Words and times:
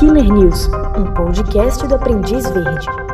Killer 0.00 0.24
News, 0.24 0.66
um 0.96 1.12
podcast 1.12 1.86
do 1.86 1.94
Aprendiz 1.94 2.48
Verde. 2.48 3.09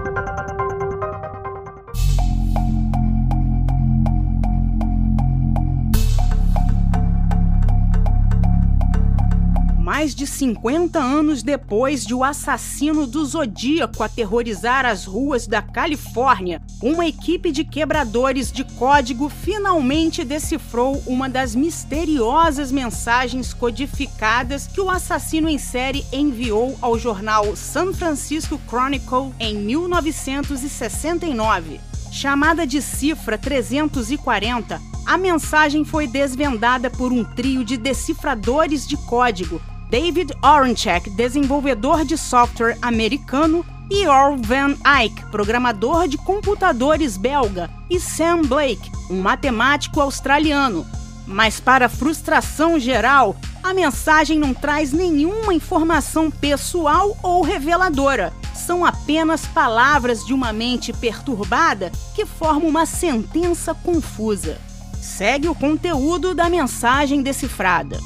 Mais 9.97 10.15
de 10.15 10.27
50 10.27 10.99
anos 10.99 11.43
depois 11.43 12.05
de 12.05 12.13
o 12.13 12.23
assassino 12.23 13.07
do 13.07 13.25
Zodíaco 13.25 14.03
aterrorizar 14.03 14.85
as 14.85 15.07
ruas 15.07 15.47
da 15.47 15.63
Califórnia, 15.63 16.61
uma 16.83 17.07
equipe 17.07 17.51
de 17.51 17.65
quebradores 17.65 18.53
de 18.53 18.63
código 18.63 19.31
finalmente 19.31 20.23
decifrou 20.23 21.03
uma 21.07 21.31
das 21.31 21.55
misteriosas 21.55 22.71
mensagens 22.71 23.55
codificadas 23.55 24.67
que 24.67 24.83
o 24.83 24.91
assassino 24.91 25.49
em 25.49 25.57
série 25.57 26.05
enviou 26.13 26.77
ao 26.83 26.99
jornal 26.99 27.57
San 27.57 27.95
Francisco 27.95 28.61
Chronicle 28.69 29.33
em 29.41 29.57
1969. 29.57 31.81
Chamada 32.13 32.67
de 32.67 32.83
cifra 32.83 33.39
340, 33.39 34.79
a 35.07 35.17
mensagem 35.17 35.87
foi 35.87 36.07
desvendada 36.07 36.91
por 36.91 37.15
um 37.15 37.25
trio 37.25 37.65
de 37.65 37.79
decifradores 37.79 38.87
de 38.87 38.99
código 38.99 39.59
David 39.89 40.33
Oranchek, 40.43 41.11
desenvolvedor 41.11 42.05
de 42.05 42.19
software 42.19 42.77
americano, 42.83 43.65
e 43.89 44.07
Orl 44.07 44.37
Van 44.39 44.75
Eyck, 44.85 45.27
programador 45.31 46.09
de 46.09 46.19
computadores 46.19 47.17
belga, 47.17 47.71
e 47.89 48.01
Sam 48.01 48.43
Blake, 48.43 48.91
um 49.09 49.21
matemático 49.21 50.01
australiano. 50.01 50.85
Mas, 51.25 51.61
para 51.61 51.89
frustração 51.89 52.79
geral, 52.81 53.37
a 53.63 53.73
mensagem 53.73 54.39
não 54.39 54.53
traz 54.53 54.93
nenhuma 54.93 55.55
informação 55.55 56.31
pessoal 56.31 57.17
ou 57.23 57.43
reveladora. 57.43 58.33
São 58.55 58.85
apenas 58.85 59.47
palavras 59.47 60.25
de 60.25 60.35
uma 60.35 60.53
mente 60.53 60.93
perturbada 60.93 61.93
que 62.15 62.27
formam 62.27 62.69
uma 62.69 62.87
sentença 62.87 63.73
confusa. 63.75 64.59
Segue 65.01 65.49
o 65.49 65.55
conteúdo 65.55 66.35
da 66.35 66.49
mensagem 66.49 67.23
decifrada. 67.23 67.99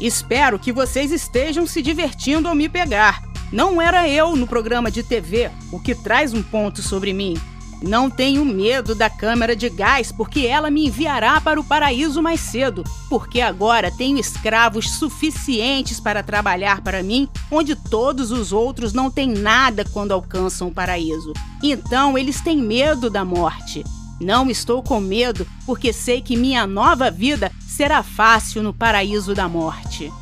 Espero 0.00 0.58
que 0.58 0.72
vocês 0.72 1.10
estejam 1.10 1.66
se 1.66 1.82
divertindo 1.82 2.48
ao 2.48 2.54
me 2.54 2.68
pegar. 2.68 3.22
Não 3.50 3.82
era 3.82 4.08
eu 4.08 4.36
no 4.36 4.46
programa 4.46 4.90
de 4.90 5.02
TV, 5.02 5.50
o 5.72 5.80
que 5.80 5.94
traz 5.94 6.32
um 6.32 6.42
ponto 6.42 6.82
sobre 6.82 7.12
mim. 7.12 7.36
Não 7.82 8.10
tenho 8.10 8.44
medo 8.44 8.94
da 8.94 9.08
câmera 9.08 9.54
de 9.54 9.68
gás, 9.68 10.10
porque 10.10 10.46
ela 10.46 10.70
me 10.70 10.86
enviará 10.86 11.40
para 11.40 11.60
o 11.60 11.64
paraíso 11.64 12.20
mais 12.20 12.40
cedo, 12.40 12.84
porque 13.08 13.40
agora 13.40 13.90
tenho 13.90 14.18
escravos 14.18 14.90
suficientes 14.90 16.00
para 16.00 16.22
trabalhar 16.22 16.80
para 16.80 17.02
mim, 17.02 17.28
onde 17.50 17.76
todos 17.76 18.30
os 18.32 18.52
outros 18.52 18.92
não 18.92 19.10
têm 19.10 19.28
nada 19.28 19.84
quando 19.84 20.12
alcançam 20.12 20.68
o 20.68 20.74
paraíso. 20.74 21.32
Então 21.62 22.18
eles 22.18 22.40
têm 22.40 22.58
medo 22.58 23.08
da 23.08 23.24
morte. 23.24 23.84
Não 24.20 24.50
estou 24.50 24.82
com 24.82 25.00
medo, 25.00 25.46
porque 25.64 25.92
sei 25.92 26.20
que 26.20 26.36
minha 26.36 26.66
nova 26.66 27.10
vida 27.10 27.52
será 27.78 28.02
fácil 28.02 28.60
no 28.60 28.74
paraíso 28.74 29.36
da 29.36 29.48
morte. 29.48 30.12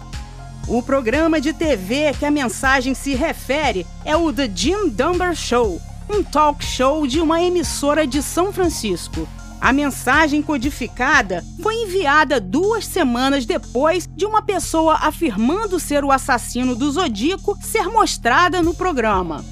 O 0.68 0.82
programa 0.82 1.40
de 1.40 1.54
TV 1.54 2.12
que 2.12 2.26
a 2.26 2.30
mensagem 2.30 2.92
se 2.92 3.14
refere 3.14 3.86
é 4.04 4.14
o 4.14 4.30
The 4.30 4.50
Jim 4.54 4.90
Dunbar 4.90 5.34
Show, 5.34 5.80
um 6.06 6.22
talk 6.22 6.62
show 6.62 7.06
de 7.06 7.18
uma 7.18 7.42
emissora 7.42 8.06
de 8.06 8.22
São 8.22 8.52
Francisco. 8.52 9.27
A 9.58 9.72
mensagem 9.72 10.42
codificada 10.42 11.42
foi 11.62 11.77
enviada 11.77 12.38
duas 12.38 12.84
semanas 12.84 13.46
depois 13.46 14.06
de 14.06 14.27
uma 14.27 14.42
pessoa 14.42 14.98
afirmando 15.00 15.80
ser 15.80 16.04
o 16.04 16.12
assassino 16.12 16.77
do 16.77 16.92
Zodíaco 16.92 17.56
ser 17.62 17.88
mostrada 17.88 18.60
no 18.60 18.74
programa. 18.74 19.42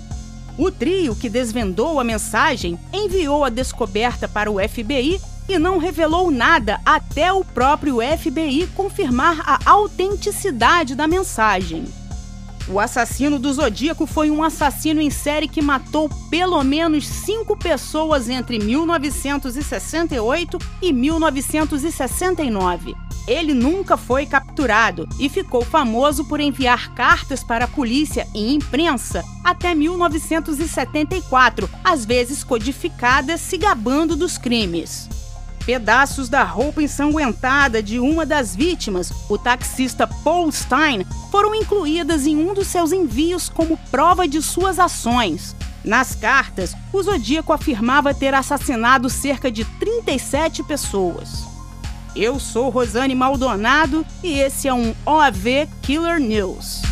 O 0.58 0.70
trio 0.70 1.16
que 1.16 1.30
desvendou 1.30 1.98
a 1.98 2.04
mensagem 2.04 2.78
enviou 2.92 3.46
a 3.46 3.48
descoberta 3.48 4.28
para 4.28 4.50
o 4.50 4.58
FBI 4.60 5.18
e 5.48 5.58
não 5.58 5.78
revelou 5.78 6.30
nada 6.30 6.80
até 6.84 7.32
o 7.32 7.42
próprio 7.44 7.98
FBI 8.00 8.68
confirmar 8.74 9.40
a 9.44 9.58
autenticidade 9.70 10.94
da 10.94 11.06
mensagem. 11.06 11.84
O 12.66 12.80
assassino 12.80 13.38
do 13.38 13.52
Zodíaco 13.52 14.06
foi 14.06 14.30
um 14.30 14.42
assassino 14.42 14.98
em 15.00 15.10
série 15.10 15.46
que 15.46 15.60
matou 15.60 16.08
pelo 16.30 16.64
menos 16.64 17.06
cinco 17.06 17.54
pessoas 17.56 18.30
entre 18.30 18.58
1968 18.58 20.58
e 20.80 20.90
1969. 20.92 22.94
Ele 23.26 23.54
nunca 23.54 23.96
foi 23.96 24.26
capturado 24.26 25.08
e 25.18 25.28
ficou 25.28 25.62
famoso 25.62 26.24
por 26.26 26.38
enviar 26.40 26.94
cartas 26.94 27.44
para 27.44 27.66
a 27.66 27.68
polícia 27.68 28.26
e 28.34 28.54
imprensa 28.54 29.22
até 29.42 29.74
1974, 29.74 31.68
às 31.82 32.04
vezes 32.04 32.44
codificadas 32.44 33.40
se 33.40 33.56
gabando 33.58 34.14
dos 34.16 34.38
crimes. 34.38 35.08
Pedaços 35.66 36.28
da 36.28 36.44
roupa 36.44 36.82
ensanguentada 36.82 37.82
de 37.82 37.98
uma 37.98 38.26
das 38.26 38.54
vítimas, 38.54 39.10
o 39.30 39.38
taxista 39.38 40.06
Paul 40.06 40.52
Stein, 40.52 41.06
foram 41.30 41.54
incluídas 41.54 42.26
em 42.26 42.36
um 42.36 42.52
dos 42.52 42.66
seus 42.66 42.92
envios 42.92 43.48
como 43.48 43.78
prova 43.90 44.28
de 44.28 44.42
suas 44.42 44.78
ações. 44.78 45.56
Nas 45.82 46.14
cartas, 46.14 46.74
o 46.92 47.02
Zodíaco 47.02 47.52
afirmava 47.52 48.14
ter 48.14 48.34
assassinado 48.34 49.08
cerca 49.08 49.50
de 49.50 49.64
37 49.64 50.62
pessoas. 50.64 51.44
Eu 52.14 52.38
sou 52.38 52.68
Rosane 52.68 53.14
Maldonado 53.14 54.06
e 54.22 54.38
esse 54.38 54.68
é 54.68 54.74
um 54.74 54.94
OAV 55.04 55.68
Killer 55.82 56.20
News. 56.20 56.82